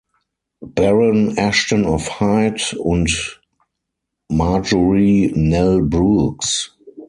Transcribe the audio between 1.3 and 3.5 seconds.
Ashton of Hyde, und